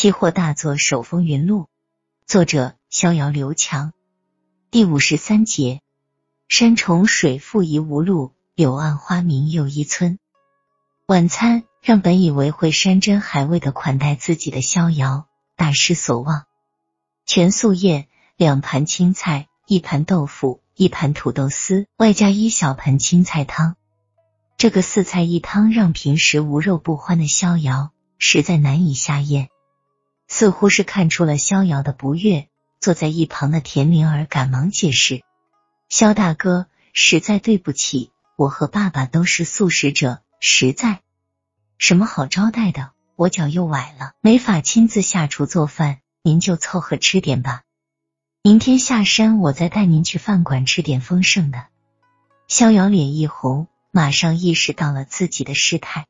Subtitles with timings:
[0.00, 1.66] 期货大作手风云录，
[2.24, 3.92] 作者逍遥刘强。
[4.70, 5.80] 第五十三节：
[6.46, 10.20] 山重水复疑无路，柳暗花明又一村。
[11.08, 15.26] 晚餐让本以为会山珍海味的款待自己的逍遥
[15.56, 16.44] 大失所望。
[17.26, 18.06] 全素宴，
[18.36, 23.74] 两盘青菜，一盘豆腐，一盘土豆丝，外加一小盆青菜汤。
[24.56, 29.48] 这个四菜一汤让平时无肉不欢的逍遥实在难以下咽。
[30.28, 32.48] 似乎是看出了逍遥的不悦，
[32.80, 35.22] 坐在一旁的田灵儿赶忙解释
[35.88, 41.00] ：“肖大哥，实在对不起，我和爸爸都是素食者，实在
[41.78, 47.62] 什么好招待的，我脚又崴了，没法亲自下厨做饭，您就凑合吃点吧。
[48.42, 51.66] 明天下山，我再带您去饭馆吃点丰盛的。”
[52.46, 56.06] 逍遥脸一红，马上意识到了自己的失态，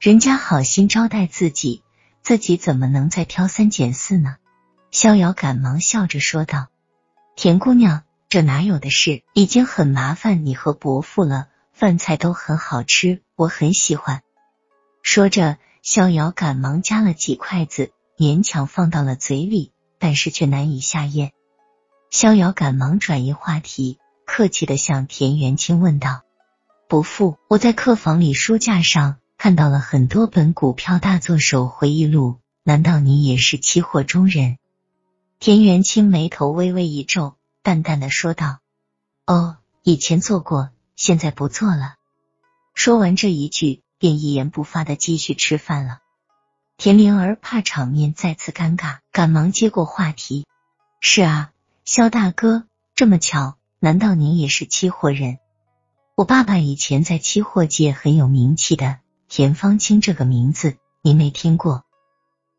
[0.00, 1.83] 人家好心招待自己。
[2.24, 4.36] 自己怎么能再挑三拣四呢？
[4.90, 6.68] 逍遥赶忙笑着说道
[7.36, 9.22] ：“田姑娘，这哪有的事？
[9.34, 11.48] 已经很麻烦你和伯父了。
[11.74, 14.22] 饭菜都很好吃，我很喜欢。”
[15.04, 21.32] 说着，逍遥赶忙夹了几筷子，勉强放到了嘴里，但是却难以下咽。
[22.10, 26.22] 逍遥赶忙转移话题，客气的向田元清问道
[26.88, 34.56] ：“伯父，我在客房里书架上。”看到了很多本股票大作手回忆录，难道你也是期货中人？
[35.38, 38.60] 田元清眉头微微一皱，淡淡的说道
[39.28, 41.96] ：“哦，以前做过，现在不做了。”
[42.72, 45.98] 说完这一句，便一言不发的继续吃饭了。
[46.78, 50.46] 田灵儿怕场面再次尴尬，赶忙接过话题
[51.00, 51.50] ：“是啊，
[51.84, 52.64] 肖大哥，
[52.94, 55.36] 这么巧，难道您也是期货人？
[56.14, 59.00] 我爸爸以前在期货界很有名气的。”
[59.36, 61.84] 田芳清这个名字，您没听过？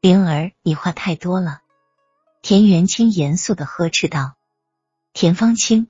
[0.02, 1.62] 灵儿，你话太多了。
[2.42, 4.36] 田元清严肃的呵斥道
[5.16, 5.88] ：“田芳清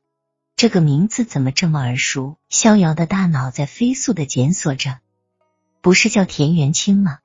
[0.55, 4.99] 这个名字怎么这么耳熟？”逍遥的大脑在飞速的检索着，
[5.81, 7.17] 不是叫田元清吗？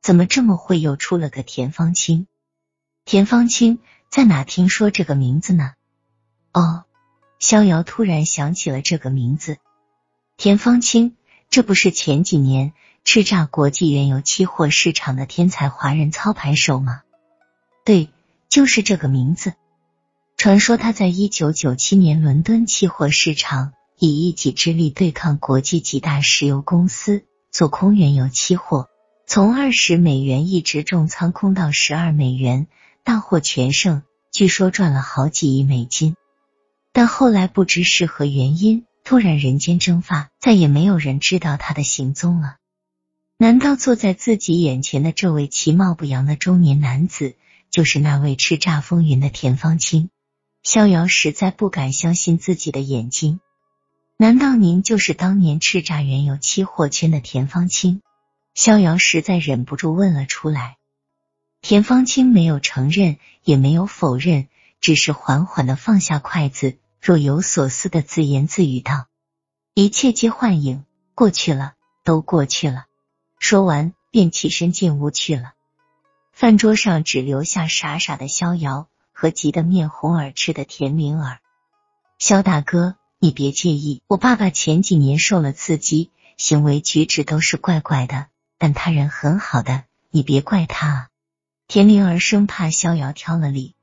[0.00, 2.28] 怎么这么会又出了个田芳清？
[3.04, 5.72] 田芳清在哪听说这个名字呢？
[6.52, 6.84] 哦，
[7.40, 9.58] 逍遥突然想起了这个名字，
[10.36, 11.16] 田芳清，
[11.48, 12.72] 这不是前几年。
[13.04, 17.02] 叱咤国际原油期货市场的天才华人操盘手吗？
[17.84, 18.10] 对，
[18.48, 19.54] 就是这个名字。
[20.36, 28.88] 传说他在一九九七年伦敦期货市场以一己之力对抗国际几大石油公司，做空原油期货，
[29.26, 32.68] 从二十美元一直重仓空到十二美元，
[33.02, 36.14] 大获全胜，据说赚了好几亿美金。
[36.92, 42.56] 但后来不知是何原因，突然人间蒸发，再也没有人知道他的行踪了。
[43.42, 47.36] 难道坐在自己眼前的这位其貌不扬的中年男子，
[47.70, 50.10] 就是那位叱咤风云的田芳清？
[50.62, 53.40] 逍遥实在不敢相信自己的眼睛。
[54.18, 58.02] 难道您就是当年叱咤原油期货圈的田芳清？
[58.52, 60.76] 逍遥实在忍不住问了出来。
[61.62, 64.48] 田芳清没有承认，也没有否认，
[64.82, 69.06] 只是缓缓的放下筷子，若有所思的自言自语道
[69.72, 70.84] ：“一切皆幻影，
[71.14, 71.72] 过去了，
[72.04, 72.84] 都过去了。”
[73.40, 75.54] 说完，便起身进屋去了。
[76.30, 81.38] 饭桌上只留下傻傻的逍遥和急得面红耳赤的田灵儿。
[82.18, 88.26] 肖大哥，你别介意，我爸爸前几年受了刺激，行为举止都是怪怪的，
[88.58, 90.86] 但他人很好的，你别怪他。
[90.86, 91.08] 啊。
[91.66, 93.74] 田灵儿生怕逍遥挑了理，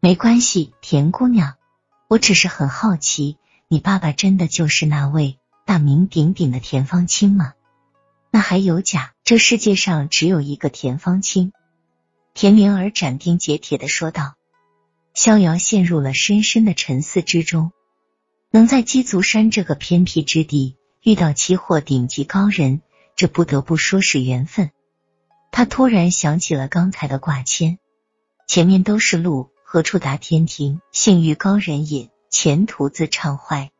[0.00, 1.54] 没关系，田姑娘，
[2.08, 7.54] 我只是很好奇，你爸爸真的就是那位大名鼎鼎的田芳清吗？
[8.30, 9.14] 那还有假？
[9.24, 11.52] 这世界上只有一个田芳清。
[12.34, 14.34] 田明儿斩钉截铁的说道。
[15.12, 17.72] 逍遥陷入了深深的沉思之中。
[18.52, 22.80] 能在鸡足山这个偏僻之地遇到期货顶级高人，
[23.16, 24.70] 这不得不说是缘分。
[25.52, 27.78] 他突然想起了刚才的挂签，
[28.46, 30.80] 前面都是路，何处达天庭？
[30.92, 33.70] 幸遇高人也，前途自畅怀。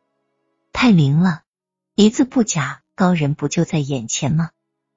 [0.73, 1.41] 太灵了，
[1.95, 2.80] 一字不假。
[2.95, 4.51] 高人不就在眼前吗？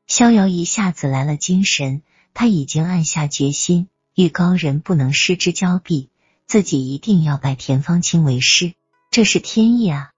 [0.07, 2.03] 逍遥一下子来了精神，
[2.35, 6.11] 他已经暗下决心，遇高人不能失之交臂，
[6.47, 8.75] 自己一定要拜田芳清为师，
[9.11, 10.11] 这是天意啊！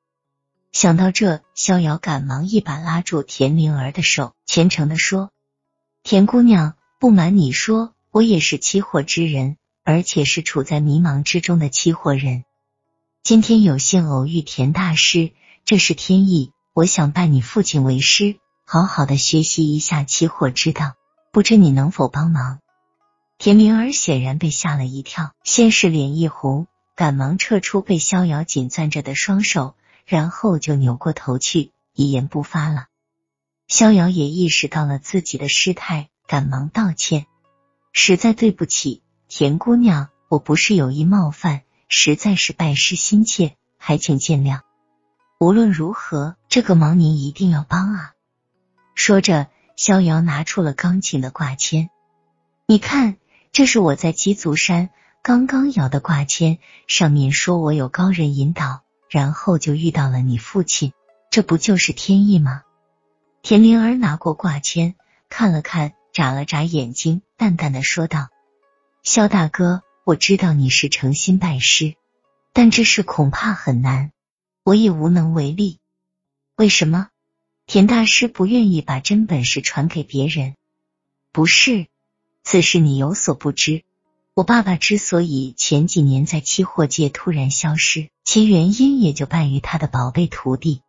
[0.72, 5.30] 想到这，逍遥赶忙一把拉住田灵儿的手，虔诚的说
[6.02, 12.44] ：“田姑娘，不瞒你说，我也是期货之人，而且是处在迷茫之中的期货人。
[13.22, 15.32] 今天有幸偶遇田大师，
[15.64, 18.36] 这是天意。”我想拜你父亲为师，
[18.66, 20.92] 好好的学习一下期货之道，
[21.32, 22.58] 不知你能否帮忙？
[23.38, 29.74] 田明儿显然被吓了一跳，先是脸一红，赶忙撤出被逍遥紧攥着的双手，
[30.04, 32.88] 然后就扭过头去，一言不发了。
[33.68, 37.24] 逍遥也意识到了自己的失态，赶忙道歉
[37.94, 44.60] ：“实在对不起，田姑娘，我不是有意冒犯，实在是拜师心切，还请见谅。
[45.38, 48.12] 无论如何，这个忙您一定要帮啊！”
[48.94, 51.90] 说着，逍遥拿出了钢琴的挂签，
[52.66, 53.16] 你看。
[53.52, 54.90] 这是我在鸡足山
[55.22, 60.92] 刚刚摇的挂签，上面说我有高人引导，然后就遇到了你父亲，
[61.30, 62.64] 这不就是天意吗？
[63.40, 64.94] 田灵儿拿过挂签
[65.30, 68.28] 看了看，眨了眨眼睛，淡淡的说道
[69.02, 71.94] ：“肖大哥，我知道你是诚心拜师，
[72.52, 74.12] 但这事恐怕很难，
[74.66, 75.78] 我也无能为力。
[76.56, 77.10] 为什么？
[77.66, 80.56] 田大师不愿意把真本事传给别人？
[81.30, 81.86] 不是。”
[82.42, 83.84] 此事你有所不知，
[84.34, 90.82] 我爸爸之所以前几年在期货界突然消失，其原因也就败于他的宝贝徒弟。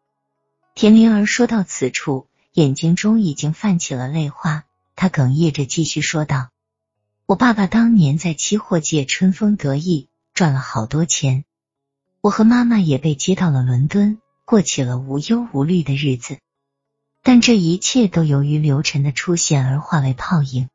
[0.73, 4.63] 田灵儿说到此处，眼睛中已经泛起了泪花，
[4.95, 6.49] 他哽咽着继续说道
[7.27, 11.45] ：“我爸爸当年在期货界春风得意，赚了好多钱，
[12.21, 16.39] 我和妈妈也被接到了伦敦，过起了无忧无虑的日子。
[17.23, 20.69] 但这一切都由于刘晨的出现而化为泡影。”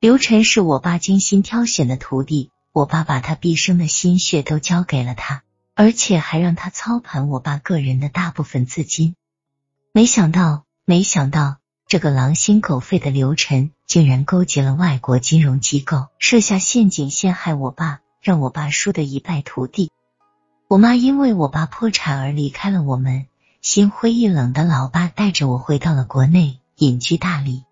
[0.00, 5.42] 刘晨是我爸精心挑选的徒弟，我爸把他毕生的心血都交给了他，
[5.74, 9.16] 而且还让他操盘我爸个人的大部分资金。
[9.92, 11.56] 没想到，没想到，
[11.88, 19.90] 这个狼心狗肺的刘晨竟然勾结了外国金融机构，设下陷阱陷害我爸，让我爸输得一败涂地。
[20.68, 23.26] 我妈因为我爸破产而离开了我们，
[23.62, 27.64] 心灰意冷的老爸带着我回到了国内，隐居大理。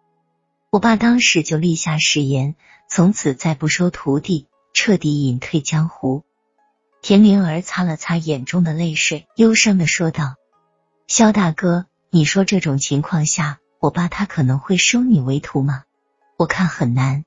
[0.71, 2.55] 我爸当时就立下誓言，
[2.89, 6.25] 从此再不收徒弟，彻底隐退江湖。
[7.03, 10.37] 田灵儿擦了擦眼中的泪水，忧伤的说道
[11.07, 15.83] ：“肖大哥，你说这种情况下，我爸他可能会收你为徒吗？
[16.39, 17.27] 我看很难。”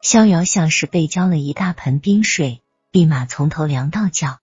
[0.00, 2.62] 逍遥像是被浇了一大盆冰水，
[2.92, 4.38] 立马从头凉到脚，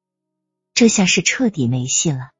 [0.81, 2.31] 这下是彻底没戏了。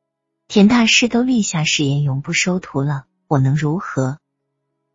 [0.47, 4.17] 田大师都立下誓言，永不收徒了，我能如何？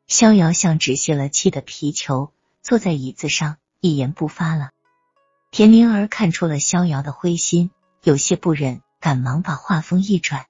[0.09, 4.71] 逍遥像只泄了气的皮球，坐在椅子上一言不发了。
[5.53, 7.71] 田灵儿看出了逍遥的灰心，
[8.03, 10.47] 有些不忍，赶忙把话锋一转：“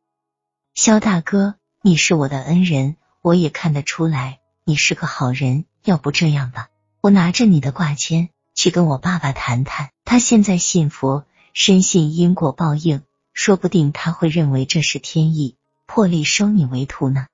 [0.73, 5.67] 肖大哥，你是我的恩人，我也看得出来你是个好人。
[5.85, 6.69] 要不这样吧，
[7.03, 9.91] 我拿着你的挂签去跟我爸爸谈谈。
[10.07, 11.27] 他现在信佛，
[11.59, 13.01] 深信因果报应，
[13.33, 15.57] 说不定他会认为这是天意，
[15.87, 17.29] 破例收你为徒呢。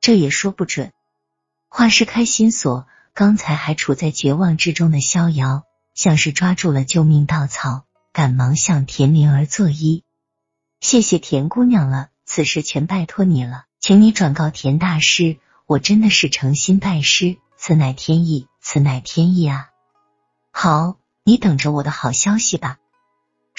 [0.00, 0.90] 这也说不准。”
[1.70, 5.62] 画师开心锁，刚才还处在绝望之中的逍遥，
[5.94, 10.02] 像是抓住了救命稻草，赶忙向田灵儿作揖
[10.82, 19.68] ：“谢谢田姑娘了，此事全拜托你了，请你转告田大师，我真的是诚心拜师，此乃天意，此乃天意啊！
[20.50, 22.78] 好，你等着我的好消息吧。”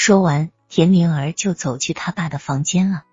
[0.04, 3.04] 说完，田灵儿就走去他爸的房间了。